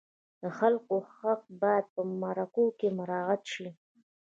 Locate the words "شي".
3.53-3.69